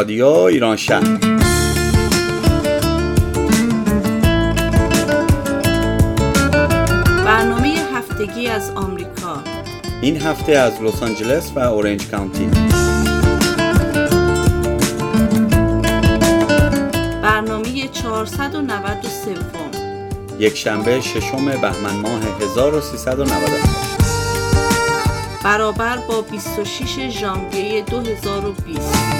[0.00, 1.18] رادیو ایران شهر.
[7.24, 9.42] برنامه هفتگی از آمریکا.
[10.00, 12.50] این هفته از لس آنجلس و اورنج کانتی
[17.22, 19.34] برنامه 493
[20.38, 23.90] یک شنبه ششم بهمن ماه 1398
[25.44, 29.19] برابر با 26 ژانویه 2020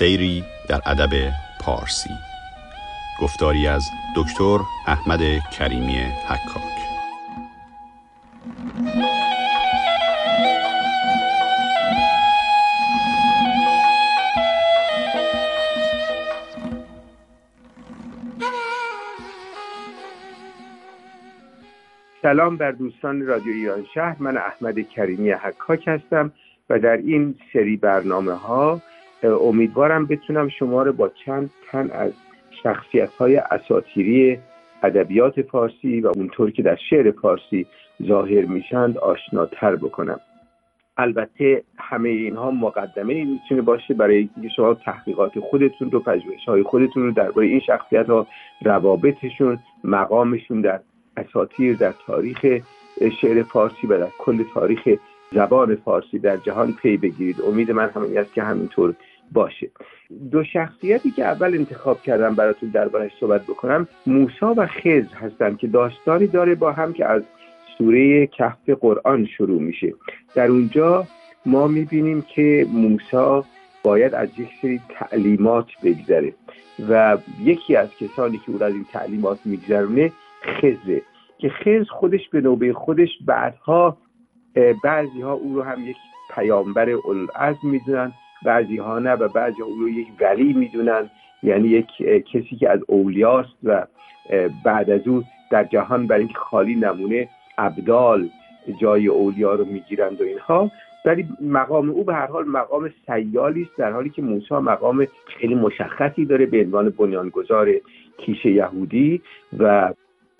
[0.00, 1.10] سیری در ادب
[1.60, 2.10] پارسی.
[3.22, 3.82] گفتاری از
[4.16, 5.20] دکتر احمد
[5.58, 5.96] کریمی
[6.28, 6.62] حکاک.
[22.22, 24.16] سلام بر دوستان رادیو ایران شهر.
[24.18, 26.32] من احمد کریمی حکاک هستم
[26.70, 28.80] و در این سری برنامه ها
[29.28, 32.12] امیدوارم بتونم شما رو با چند تن از
[32.62, 34.38] شخصیت های اساتیری
[34.82, 37.66] ادبیات فارسی و اونطور که در شعر فارسی
[38.02, 40.20] ظاهر میشند آشناتر بکنم.
[40.96, 46.62] البته همه اینها مقدمه این می‌تونه باشه برای اینکه شما تحقیقات خودتون رو پژوهش های
[46.62, 48.26] خودتون رو درباره این شخصیت ها
[48.62, 50.80] روابطشون مقامشون در
[51.16, 52.62] اساتیر در تاریخ
[53.20, 54.88] شعر فارسی و در کل تاریخ
[55.32, 57.42] زبان فارسی در جهان پی بگیرید.
[57.42, 58.94] امید من همین است که همینطور
[59.32, 59.70] باشه.
[60.30, 65.66] دو شخصیتی که اول انتخاب کردم براتون دربارش صحبت بکنم موسا و خز هستن که
[65.66, 67.22] داستانی داره با هم که از
[67.78, 69.94] سوره کهف قرآن شروع میشه.
[70.34, 71.06] در اونجا
[71.46, 73.44] ما می‌بینیم که موسا
[73.82, 76.34] باید از یک سری تعلیمات بگذره
[76.88, 81.02] و یکی از کسانی که او از این تعلیمات میگذرونه خزه
[81.38, 83.96] که خز خودش به نوبه خودش بعدها
[84.84, 85.96] بعضی ها او رو هم یک
[86.34, 88.12] پیامبر العزم می‌دونن.
[88.44, 91.10] بعضی ها نه و بعضی ها او رو یک ولی می‌دونن.
[91.42, 91.86] یعنی یک
[92.32, 93.86] کسی که از اولیاست و
[94.64, 97.28] بعد از او در جهان برای اینکه خالی نمونه
[97.58, 98.28] ابدال
[98.80, 100.70] جای اولیا رو می‌گیرند و اینها.
[101.04, 105.54] ولی مقام او به هر حال مقام سیالی است در حالی که موسی مقام خیلی
[105.54, 107.68] مشخصی داره به عنوان بنیانگذار
[108.18, 109.22] کیش یهودی
[109.58, 109.92] و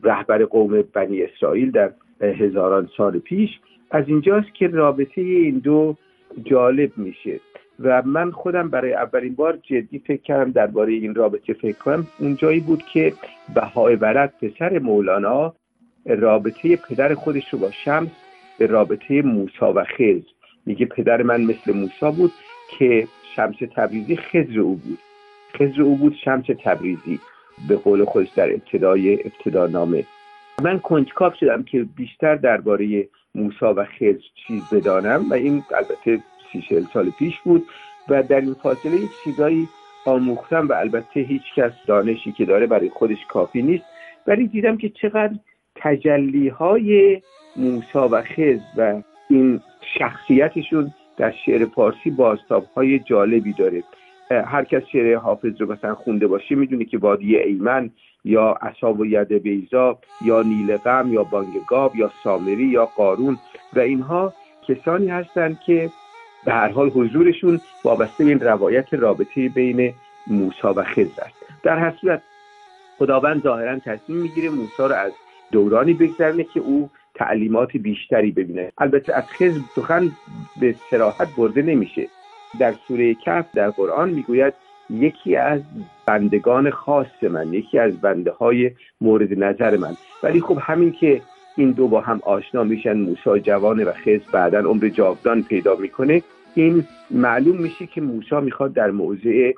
[0.03, 3.51] رهبر قوم بنی اسرائیل در هزاران سال پیش.
[3.91, 5.97] از اینجاست که رابطه این دو
[6.45, 7.41] جالب میشه.
[7.81, 12.07] و من خودم برای اولین بار جدی فکر کردم درباره این رابطه فکر کنم.
[12.19, 13.13] اونجایی بود که
[13.55, 15.55] بهای ولد پسر مولانا
[16.07, 18.11] رابطه پدر خودش رو با شمس
[18.59, 20.23] به رابطه موسا و خز
[20.67, 22.33] میگه پدر من مثل موسا بود
[22.79, 24.99] که شمس تبریزی خزر او بود.
[25.59, 27.21] خزر او بود شمس تبریزی.
[27.69, 30.05] به قول خودش در ابتدای ابتدا نامه
[30.63, 36.87] من کنجکاو شدم که بیشتر درباره موسا و خزر چیز بدانم و این البته سی
[36.93, 37.65] سال پیش بود
[38.09, 39.69] و در این فاصله یک چیزایی
[40.07, 43.85] آموختم و البته هیچ کس دانشی که داره برای خودش کافی نیست.
[44.27, 45.35] ولی دیدم که چقدر
[45.77, 47.21] تجلی های
[47.57, 49.61] موسا و خز و این
[49.99, 53.83] شخصیتشون در شعر فارسی بازتاب های جالبی داره.
[54.31, 57.91] هر کس شعر حافظ رو مثلا خونده باشه می‌دونه که وادی ایمن
[58.25, 63.39] یا اصاب و ید بیزا یا نیل غم یا بانگگاب یا سامری یا قارون
[63.73, 64.33] و اینها
[64.69, 65.91] کسانی هستند که
[66.45, 69.95] به هر حال حضورشون وابسته این روایت رابطه بین
[70.27, 71.35] موسا و خز است.
[71.63, 72.23] در هر صورت
[72.99, 75.13] خداوند ظاهرا تصمیم می‌گیره موسا رو از
[75.53, 78.73] دورانی بگذرنه که او تعلیمات بیشتری ببینه.
[78.79, 80.11] البته از خز سخن
[80.61, 82.09] به سراحت برده نمیشه.
[82.59, 84.55] در سوره کف در قرآن می‌گوید
[84.91, 85.61] یکی از
[86.07, 88.71] بندگان خاص من یکی از بنده های
[89.01, 89.97] مورد نظر من.
[90.23, 91.23] ولی خب همین که
[91.61, 96.23] این دو با هم آشنا میشن موسی جوان و خز بعدا عمر جاودان پیدا می‌کنه.
[96.55, 99.53] این معلوم میشه که موسی می‌خواد در موضع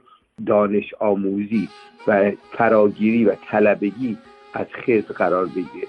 [0.46, 1.68] دانش آموزی
[2.06, 4.18] و فراگیری و طلبگی
[4.54, 5.88] از خز قرار بگیره.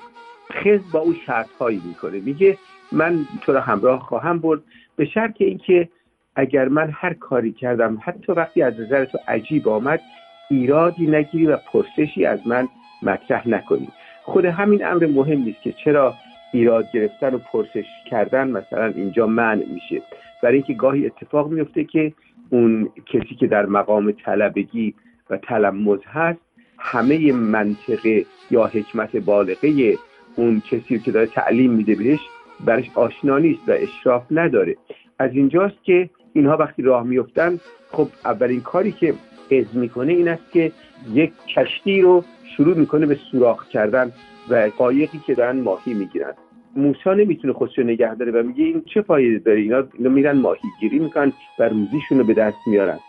[0.52, 2.20] خز با او شرط هایی می‌کنه.
[2.20, 2.58] میگه
[2.92, 4.62] من تو را همراه خواهم برد.
[4.96, 5.90] به شرط اینکه
[6.36, 10.02] اگر من هر کاری کردم حتی وقتی از نظر تو عجیب آمد
[10.50, 12.68] ایرادی نگیری و پرسشی از من
[13.04, 13.88] مطرح نکنی.
[14.24, 16.14] خود همین امر مهم نیست که چرا
[16.54, 20.02] ایراد گرفتن و پرسش کردن مثلا اینجا منع میشه.
[20.44, 22.14] برای اینکه گاهی اتفاق میفته که
[22.50, 24.94] اون کسی که در مقام طلبگی
[25.30, 26.40] و تلمز هست
[26.78, 29.98] همه منطقه یا حکمت بالغه
[30.36, 32.20] اون کسی که داره تعلیم میده بهش
[32.66, 34.76] برش آشنا نیست و اشراف نداره.
[35.20, 37.60] از اینجاست که اینها وقتی راه میفتن
[37.92, 39.14] خب اولین کاری که
[39.52, 40.72] از می‌کنه این است که
[41.14, 42.24] یک کشتی رو
[42.58, 44.12] شروع می‌کنه به سوراخ کردن
[44.50, 46.34] و قایقی که دارن ماهی می‌گیرن.
[46.76, 50.38] موسی نمی‌تونه خودش رو نگه داره و میگه این چه فایده داره؟ اینا, اینا میرن
[50.38, 53.00] ماهیگیری می‌کنن و روزیشون رو به دست میارن.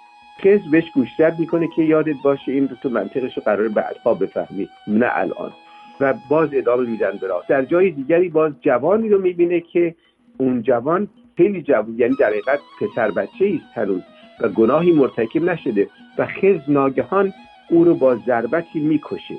[0.40, 5.08] خز بهش گوشزد می‌کنه که یادت باشه این تو منطقش رو قرار بعدها بفهمی نه
[5.12, 5.52] الان.
[6.00, 9.94] و باز ادامه میدن به در جای دیگری باز جوانی رو می‌بینه که
[10.38, 14.02] اون جوان خیلی جوان یعنی در حقیقت پسر بچه است هنوز.
[14.40, 15.88] و گناهی مرتکب نشده
[16.18, 17.32] و خز ناگهان
[17.70, 19.34] او رو با ضربتی می‌کشه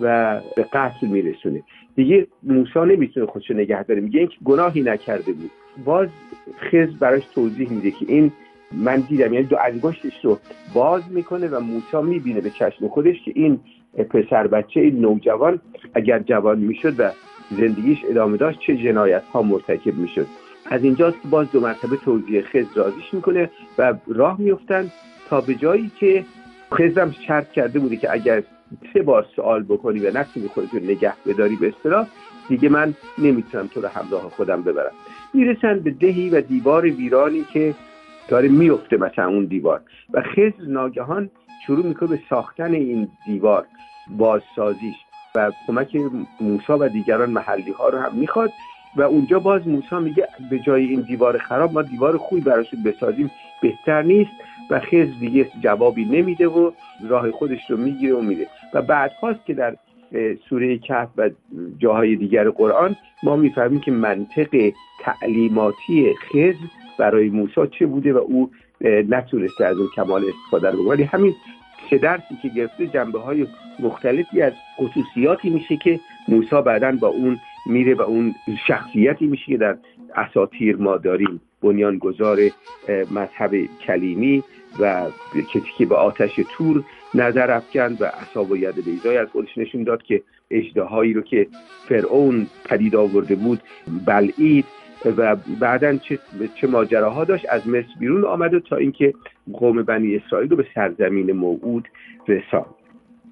[0.00, 1.62] و به قتل میرسونه.
[1.96, 4.00] دیگه موسی نمی‌تونه خودشو نگه داره.
[4.00, 5.50] میگه اینکه گناهی نکرده بود.
[5.84, 6.08] باز
[6.60, 8.32] خز براش توضیح میده که این
[8.72, 10.38] من دیدم یعنی دو انگشتش رو
[10.74, 13.60] باز می‌کنه و موسی می‌بینه به چشم خودش که این
[14.10, 15.60] پسر بچه این نوجوان
[15.94, 17.10] اگر جوان می‌شد و
[17.50, 20.26] زندگیش ادامه داشت چه جنایت ها مرتکب می‌شد.
[20.70, 24.90] از اینجاست که باز دو مرتبه توضیح خز رازیش می‌کنه و راه میفتن
[25.28, 26.24] تا به جایی که
[26.72, 28.42] خزم شرط کرده بوده که اگر
[28.92, 32.06] سه بار سوال بکنی و نتونی خودتو نگه بداری به اصطلاح
[32.48, 34.92] دیگه من نمی‌تونم تو رو همراه خودم ببرم.
[35.34, 37.74] می‌رسن به دهی و دیوار ویرانی که
[38.28, 39.80] داره میفته مثلا اون دیوار
[40.12, 41.30] و خز ناگهان
[41.66, 43.66] شروع می‌کنه به ساختن این دیوار
[44.18, 44.96] بازسازیش
[45.34, 45.96] و کمک
[46.40, 48.50] موسا و دیگران محلی ها رو هم می‌خواد
[48.96, 53.30] و اونجا باز موسا میگه به جای این دیوار خراب ما دیوار خوبی براشون بسازیم.
[53.62, 54.30] بهتر نیست
[54.70, 56.70] و خز دیگه جوابی نمیده و
[57.08, 59.76] راه خودش رو می‌گیره و میره و بعد هاست که در
[60.48, 61.30] سوره کهف و
[61.78, 66.54] جاهای دیگر قرآن ما می‌فهمیم که منطق تعلیماتی خز
[66.98, 68.50] برای موسی چه بوده و او
[68.84, 71.34] نتونسته از اون کمال استفاده رو ولی همین
[71.90, 73.46] چه درسی که گرفته جنبه های
[73.78, 78.34] مختلفی از خصوصیاتی میشه که موسی بعدا با اون میره و اون
[78.66, 79.76] شخصیتی میشه که در
[80.14, 81.40] اساتیر ما داریم.
[81.62, 82.38] بنیانگذار
[83.10, 83.50] مذهب
[83.86, 84.42] کلیمی
[84.80, 85.06] و
[85.54, 86.84] کسی که به آتش تور
[87.14, 91.46] نظر افکند و اصاب و ید بیزای از خودش نشون داد که اجدهایی رو که
[91.88, 93.60] فرعون پدید آورده بود
[94.06, 94.64] بلعید
[95.16, 96.18] و بعدا چه,
[96.54, 99.14] چه ماجراها داشت از مصر بیرون آمده تا اینکه
[99.52, 101.88] قوم بنی اسرائیل رو به سرزمین موعود
[102.28, 102.74] رساند.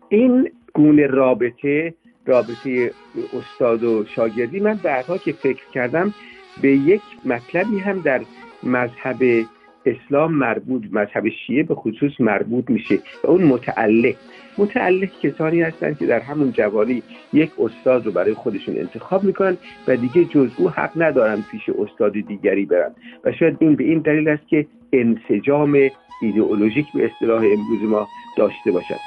[0.09, 1.95] این گونه رابطه
[2.29, 2.91] رابطه
[3.39, 4.61] استاد و شاگردی.
[4.61, 6.15] من بعدها که فکر کردم
[6.63, 8.21] به یک مطلبی هم در
[8.63, 9.47] مذهب
[9.87, 14.15] اسلام مربوط مذهب شیعه به خصوص مربوط میشه اون متعلق.
[14.59, 19.57] متعلق کسانی هستند که در همون جوانی یک استاد رو برای خودشون انتخاب می‌کنن
[19.89, 22.91] و دیگه جز او حق ندارن پیش استاد دیگری برن.
[23.25, 25.91] و شاید این به این دلیل است که انسجام
[26.23, 29.01] ایدئولوژیک به اصطلاح امروز ما داشته باشد.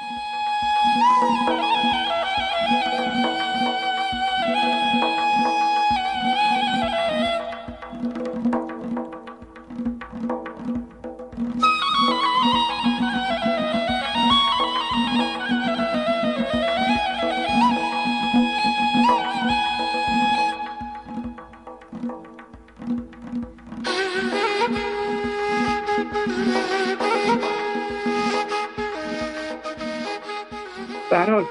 [31.11, 31.45] برحال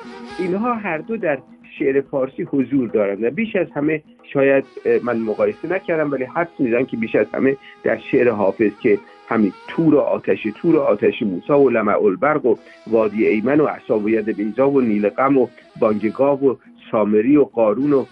[0.51, 1.39] اینها هر دو در
[1.79, 3.24] شعر فارسی حضور دارند.
[3.24, 4.03] و بیش از همه
[4.34, 4.65] شاید
[5.03, 9.53] من مقایسه نکردم ولی حدس می‌زنم که بیش از همه در شعر حافظ که همین
[9.67, 12.55] تور و آتش تور و آتش موسا و لمع البرق و
[12.88, 15.48] وادی ایمن و اصاب و ید بیزا و نیلقم و
[15.79, 16.55] بانگگاو و
[16.91, 18.05] سامری و قارون و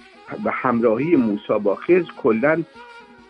[0.45, 2.63] و همراهی موسا با خز کلا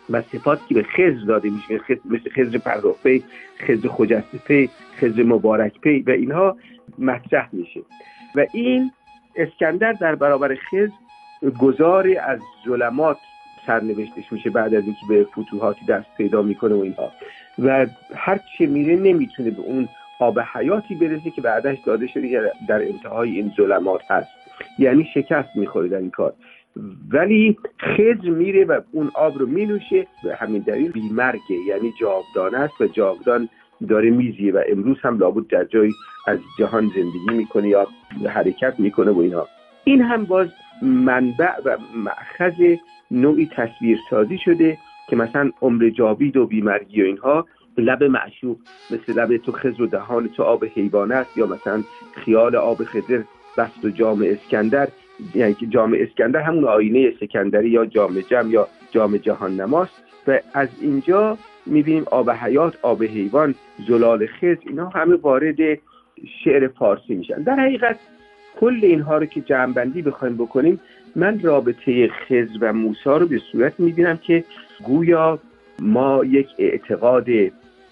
[0.09, 3.21] و صفات که به خز داده میشه مثل خز پرداخته
[3.59, 6.57] خز خجسته خز مبارک پی و اینها
[6.99, 7.79] مطرح میشه.
[8.35, 8.91] و این
[9.39, 10.89] اسکندر در برابر خز
[11.59, 13.17] گذاری از ظلمات
[13.67, 17.11] سرنوشتش میشه بعد از اینکه به فتوحاتی دست پیدا می‌کنه و اینها.
[17.59, 22.81] و هر چه میره نمی‌تونه به اون آب حیاتی برسه که بعدش داده شده در
[22.81, 24.29] انتهای این ظلمات هست.
[24.79, 26.33] یعنی شکست می‌خوره در این کار.
[27.11, 31.55] ولی خضر میره و اون آب رو مینوشه به همین دلیل بیمرگه.
[31.67, 33.49] یعنی جاودانه است و جاودان
[33.87, 35.93] داره میزیه و امروز هم لابد در جایی
[36.27, 37.87] از جهان زندگی می‌کنه یا
[38.29, 39.47] حرکت می‌کنه و اینها
[39.83, 40.47] این هم باز
[40.81, 42.75] منبع و معخذ
[43.11, 44.77] نوعی تصویر سازی شده
[45.09, 47.45] که مثلا عمر جاوید و بیمرگی و اینها
[47.77, 48.57] لب معشوق
[48.91, 51.83] مثل لب تو خزر و دهان تو آب حیوانه است یا مثلا
[52.13, 53.21] خیال آب خضر
[53.57, 54.87] بست و جام اسکندر
[55.35, 60.03] یعنی که جام اسکندر همون آینه سکندری یا جام جم یا جام جهان نماست.
[60.27, 61.37] و از اینجا
[61.69, 63.55] می‌بینیم آب حیات آب حیوان
[63.87, 65.79] زلال خز اینا همه وارد
[66.43, 67.41] شعر فارسی میشن.
[67.41, 67.99] در حقیقت
[68.59, 70.79] کل اینها رو که جمعبندی بخوایم بکنیم
[71.15, 74.43] من رابطه خز و موسا رو به صورت می‌بینم که
[74.83, 75.39] گویا
[75.79, 77.25] ما یک اعتقاد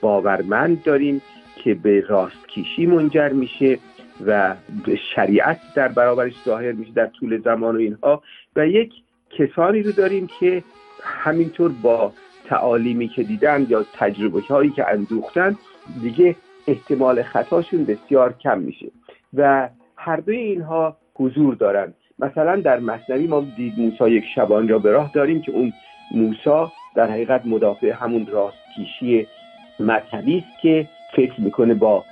[0.01, 1.22] باورمند داریم
[1.63, 3.79] که به راستکیشی منجر میشه
[4.25, 4.55] و
[4.86, 8.24] به شریعت در برابرش ظاهر میشه در طول زمان و اینها.
[8.55, 8.93] و یک
[9.29, 10.63] کسانی رو داریم که
[11.03, 12.13] همینطور با
[12.50, 15.56] تعالیمی که دیدن یا تجربه هایی که اندوختن
[16.01, 16.36] دیگه
[16.68, 18.88] احتمال خطاشون بسیار کم میشه.
[19.34, 21.94] و هر دوی اینها حضور دارن.
[22.20, 25.74] مثلا در مصنوی ما دید موسا یک شبان را به راه داریم که اون
[26.12, 29.27] موسا در حقیقت مدافع همون راستکیشی
[29.80, 32.04] مذهبی است که فکر می‌کنه با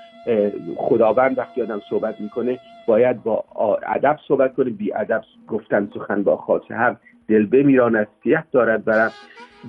[0.75, 3.43] خداوند وقتی آدم صحبت می‌کنه باید با
[3.87, 4.69] ادب صحبت کنه.
[4.69, 9.11] بی ادب گفتن سخن با خاص حق دل بمیراند سیه دارد برم.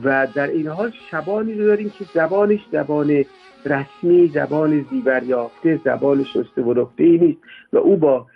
[0.04, 3.24] و در این حال شبانی رو داریم که زبانش زبان
[3.64, 7.38] رسمی زبان زیور یافته زبان شسته و ای نیست
[7.72, 8.26] و او با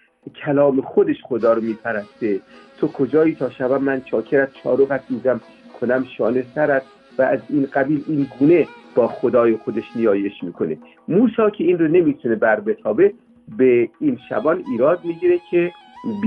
[0.45, 2.41] کلام خودش خدا رو میپرسته.
[2.79, 5.41] تو کجایی تا شبم من چاکرت چاروغت میزم
[5.81, 6.83] کنم شانه سرت
[7.19, 10.79] و از این قبیل این گونه با خدای خودش نیایش می‌کنه.
[11.09, 13.13] موسا که این رو نمی‌تونه بر بتابه
[13.59, 15.73] به این شبان ایراد می‌گیره که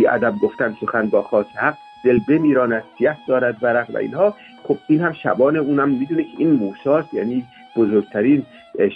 [0.10, 3.90] ادب گفتن سخن با خاص حق دل بمیراند سیه دارد ورق.
[3.94, 7.46] و اینها خب این هم شبان اونم می‌دونه که این موساست یعنی
[7.78, 8.46] بزرگترین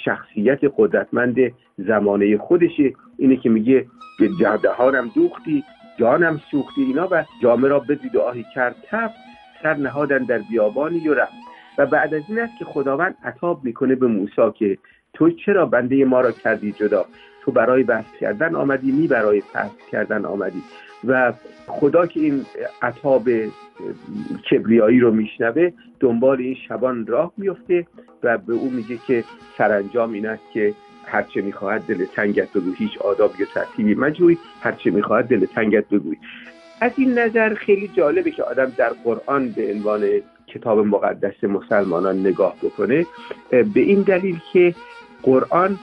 [0.05, 1.35] شخصیت قدرتمند
[1.77, 2.93] زمانه خودشه.
[3.17, 3.85] اینه که میگه
[4.19, 5.63] به جهدهانم دوختی
[5.99, 9.11] جانم سوختی اینا و جامعه را بدید و کرد تف
[9.63, 11.33] سر نهادن در بیابانی و رفت.
[11.77, 14.77] و بعد از این است که خداوند عطاب می‌کنه به موسی که
[15.13, 17.05] تو چرا بنده ما را کردی جدا؟
[17.47, 20.63] تو برای بحث کردن آمدی می برای پس کردن آمدی.
[21.07, 21.33] و
[21.67, 22.45] خدا که این
[22.81, 23.29] عطاب
[24.51, 27.87] کبریایی رو میشنوه دنبال این شبان راه میفته
[28.23, 29.23] و به او میگه که
[29.57, 30.73] سرانجام این است که
[31.05, 32.73] هرچه می‌خواهد دل تنگت بگوی.
[32.77, 36.15] هیچ آداب یا ترتیبی مجوی هرچه می‌خواهد دل تنگت بگوی.
[36.81, 40.07] از این نظر خیلی جالبه که آدم در قرآن به عنوان
[40.47, 43.05] کتاب مقدس مسلمانان نگاه بکنه.
[43.49, 44.75] به این دلیل که
[45.23, 45.79] قرآن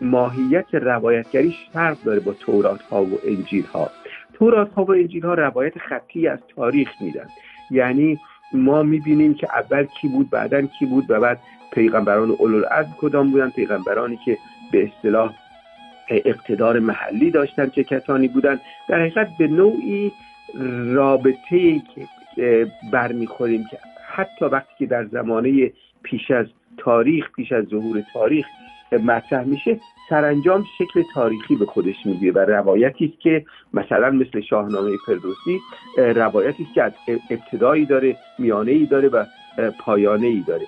[0.00, 3.90] ماهیت روایتگریش فرق داره با تورات ها و انجیل ها
[4.34, 7.26] تورات ها و انجیل ها روایت خطی از تاریخ میدن.
[7.70, 8.18] یعنی
[8.52, 11.38] ما می‌بینیم که اول کی بود بعدا کی بود و بعد
[11.72, 14.38] پیغمبران اولوالعزم کدام بودن؟ پیغمبرانی که
[14.72, 15.34] به اصطلاح
[16.08, 18.60] اقتدار محلی داشتن چه کسانی بودن.
[18.88, 20.12] در حقیقت به نوعی
[20.94, 22.06] رابطه که
[22.92, 25.72] برمیخوریم که حتی وقتی که در زمانه
[26.02, 26.46] پیش از
[26.78, 28.46] تاریخ پیش از ظهور تاریخ
[28.92, 34.90] مطرح میشه سرانجام شکل تاریخی به خودش می‌گیره و روایتی است که مثلا مثل شاهنامه
[35.06, 35.60] فردوسی
[35.96, 36.92] روایتی است که از
[37.30, 39.24] ابتدایی داره میانه ای داره و
[39.78, 40.66] پایانه ای داره.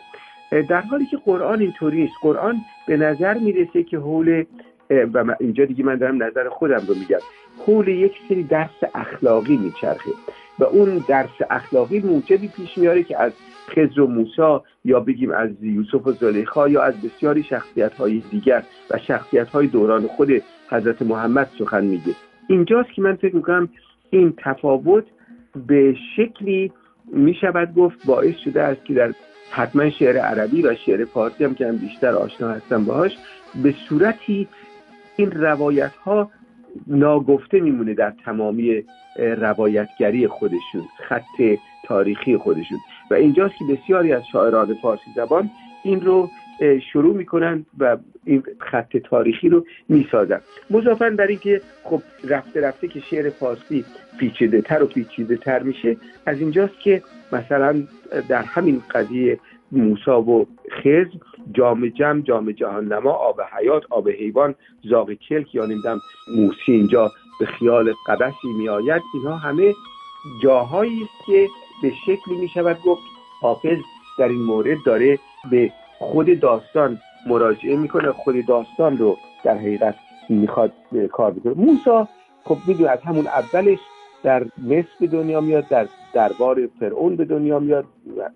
[0.68, 2.14] در حالی که قرآن اینطوری است.
[2.22, 2.56] قرآن
[2.86, 4.44] به نظر می‌رسه که حول
[4.90, 7.18] و اینجا دیگه من دارم نظر خودم رو میگم.
[7.66, 10.10] حول یک سری درس اخلاقی میچرخه.
[10.58, 13.32] و اون درس اخلاقی موجبی پیش میاره که از
[13.68, 18.62] خزر و موسا یا بگیم از یوسف و زلیخا یا از بسیاری شخصیت های دیگر
[18.90, 20.28] و شخصیت های دوران خود
[20.70, 22.12] حضرت محمد سخن میگه.
[22.48, 23.68] اینجاست که من فکر می‌کنم
[24.10, 25.04] این تفاوت
[25.66, 26.72] به شکلی
[27.12, 29.12] می‌شود گفت باعث شده است که در
[29.50, 33.12] حتما شعر عربی و شعر فارسی هم که هم بیشتر آشنا هستم باهاش
[33.62, 34.48] به صورتی
[35.16, 36.30] این روایت ها
[36.86, 38.84] ناگفته میمونه در تمامی
[39.16, 42.78] روایتگری خودشون خط تاریخی خودشون.
[43.10, 45.50] و اینجاست که بسیاری از شاعران فارسی زبان
[45.84, 46.28] این رو
[46.92, 50.40] شروع می‌کنن و این خط تاریخی رو می‌سازن.
[50.70, 53.84] مضافن بر اینکه خب رفته رفته که شعر فارسی
[54.20, 55.96] پیچیده تر و پیچیده تر میشه
[56.26, 57.82] از اینجاست که مثلا
[58.28, 59.38] در همین قضیه
[59.72, 61.06] موسا و خز
[61.52, 64.54] جام جم جام جهان نما آب حیات آب حیوان
[64.90, 66.00] زاغ کلک یا نمیدم
[66.36, 69.74] موسی اینجا به خیال قبسی میآید اینها همه
[70.42, 71.48] جاهایی است که
[71.82, 73.02] به شکلی می شود گفت
[73.40, 73.78] حافظ
[74.18, 75.18] در این مورد داره
[75.50, 79.94] به خود داستان مراجعه می‌کنه خود داستان رو در حقیقت
[80.28, 80.72] می‌خواد
[81.12, 82.08] کار بکنه موسا
[82.44, 83.78] خب می‌دونی از همون اولش
[84.22, 87.84] در مصر به دنیا میاد در دربار فرعون به دنیا میاد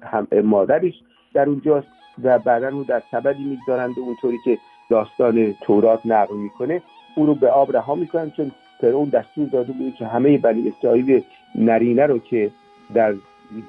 [0.03, 0.95] هم مادرش
[1.35, 1.87] در اونجاست
[2.23, 4.59] و بعدا رو در سبدی می‌گذارند اونطوری که
[4.91, 6.83] داستان تورات نقل می‌کنه
[7.17, 11.23] او رو به آب رها می‌کنن چون فرعون دستور داده بود که همه بنی اسرائیل
[11.55, 12.51] نرینه رو که
[12.95, 13.15] در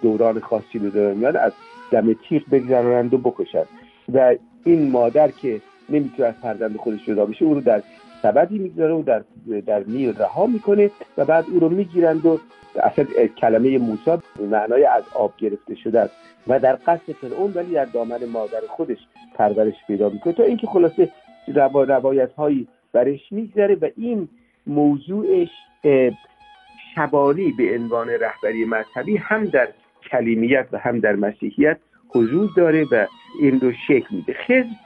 [0.02, 1.52] دوران خاصی به دنیا میاد از
[1.92, 3.68] دم تیغ بگذرانند و بکشند.
[4.14, 4.36] و
[4.66, 7.84] این مادر که نمی‌تونه از فرزند خودش جدا بشه او رو در
[8.22, 9.24] سبدی می‌گذاره و در
[9.66, 12.40] در نیل رها می‌کنه و بعد او رو می‌گیرند و
[12.84, 13.06] اصلا
[13.38, 14.12] کلمه موسی
[14.52, 16.14] معنای از آب گرفته شده است.
[16.48, 18.98] و در قصد فرعون ولی در دامن مادر خودش
[19.36, 20.34] پرورش پیدا می‌کنه.
[20.34, 21.10] تا اینکه خلاصه
[21.56, 24.28] روا روایت هایی برش میگذره و این
[24.68, 25.50] موضوعش
[26.96, 29.68] شبانی به عنوان رهبری مذهبی هم در
[30.12, 31.78] کلیمیت و هم در مسیحیت
[32.10, 33.08] حضور داره و
[33.42, 34.34] این رو شکل میده.
[34.34, 34.78] خیلی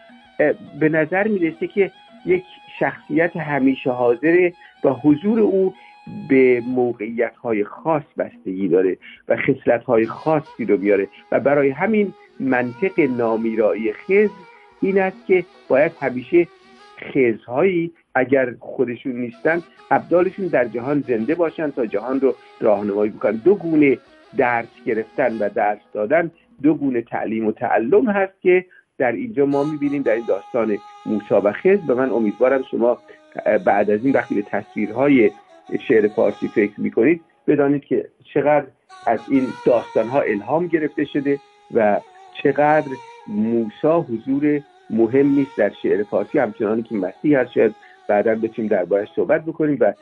[0.80, 1.92] به نظر می‌رسه که
[2.26, 2.44] یک
[2.80, 5.74] شخصیت همیشه حاضره و حضور او
[6.30, 8.98] به موقعیت های خاص بستگی داره
[9.28, 14.30] و خصلت های خاصی رو میاره و برای همین منطق نامیرایی خز
[14.82, 16.48] این است که باید همیشه
[17.14, 23.41] خزهایی اگر خودشون نیستن ابدالشون در جهان زنده باشن تا جهان رو راهنمایی بکنن.
[23.45, 23.97] دو گونه
[24.38, 26.31] درس گرفتن و درس دادن
[26.63, 28.65] دو گونه تعلیم و تعلم هست که
[28.97, 32.97] در اینجا ما می‌بینیم در این داستان موسا و خز و من امیدوارم شما
[33.65, 35.31] بعد از این وقتی به تصویرهای
[35.88, 38.65] شعر فارسی فکر می‌کنید بدانید که چقدر
[39.07, 41.39] از این داستان ها الهام گرفته شده
[41.74, 42.00] و
[42.43, 42.88] چقدر
[43.27, 46.39] موسا حضور مهم نیست در شعر فارسی.
[46.39, 47.75] همچنانی که مسیح شاید
[48.08, 49.94] بعدا بتونیم دربارش صحبت بکنیم و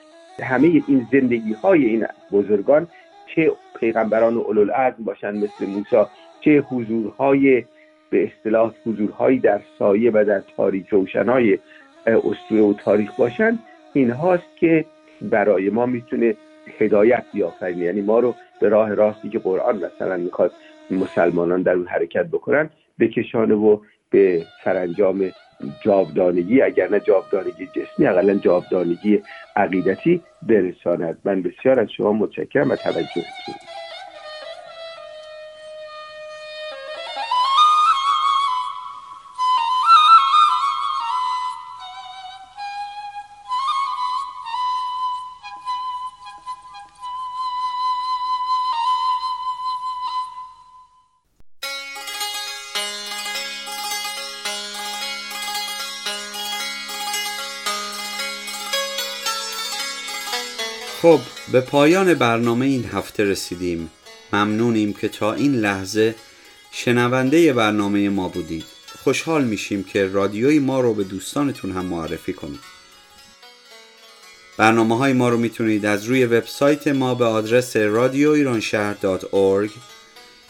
[0.44, 2.88] همه این زندگی های این بزرگان
[3.36, 6.10] چه پیغمبران اولوالعزم باشند مثل موسا
[6.42, 7.66] چه حضورهای
[8.10, 11.60] به اصطلاح حضورهایی در سایه و در تاریک روشنای
[12.08, 13.60] اسطوره و تاریخ باشند
[13.94, 14.86] این هاست که
[15.22, 16.36] برای ما می‌تونه
[16.80, 17.84] هدایت بیافرینه.
[17.84, 20.52] یعنی ما رو به راه راستی که قرآن مثلا می‌خواد
[20.92, 23.78] مسلمانان در اون حرکت بکنن بکشانه و
[24.10, 25.32] به سرانجام
[25.82, 29.24] جاودانگی اگر نه جاودانگی جسمی اقلا جاودانگی
[29.56, 31.18] عقیدتی برساند.
[31.26, 33.75] من بسیار از شما متشکرم و توجهتون
[61.06, 61.20] خب
[61.52, 63.90] به پایان برنامه این هفته رسیدیم.
[64.34, 66.16] ممنونیم که تا این لحظه
[66.72, 68.66] شنونده برنامه ما بودید.
[69.04, 72.60] خوشحال میشیم که رادیوی ما رو به دوستانتون هم معرفی کنید.
[74.58, 78.96] برنامه های ما رو می‌تونید از روی وبسایت ما به آدرس رادیو ایران شهر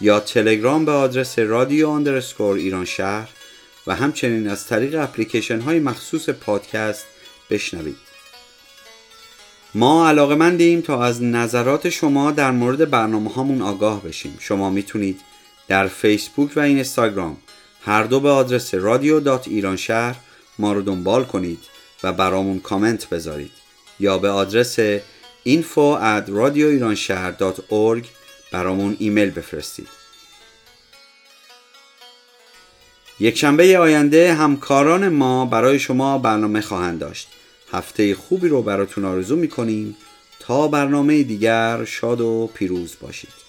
[0.02, 3.30] یا تلگرام به آدرس رادیو اندرسکور ایران شهر
[3.88, 7.06] و همچنین از طریق اپلیکیشن های مخصوص پادکست
[7.50, 8.14] بشنوید.
[9.78, 14.38] ما علاقه مندیم تا از نظرات شما در مورد برنامه هامون آگاه بشیم.
[14.40, 15.22] شما می‌تونید
[15.68, 17.38] در فیسبوک و اینستاگرام
[17.86, 20.16] هر دو به آدرس رادیو دات ایران شهر
[20.60, 21.60] ما رو دنبال کنید
[22.04, 23.52] و برامون کامنت بذارید.
[24.00, 24.80] یا به آدرس
[25.48, 28.06] info at radioiranshahr.org
[28.52, 29.88] برامون ایمیل بفرستید.
[33.20, 37.28] یک شنبه آینده همکاران ما برای شما برنامه خواهند داشت.
[37.78, 39.96] هفته خوبی رو براتون آرزو می‌کنیم.
[40.40, 43.44] تا برنامه دیگر شاد و پیروز باشید.